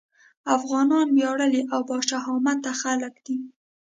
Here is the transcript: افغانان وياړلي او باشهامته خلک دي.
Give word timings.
افغانان 0.57 1.07
وياړلي 1.17 1.61
او 1.73 1.79
باشهامته 1.89 2.71
خلک 2.81 3.13
دي. 3.25 3.37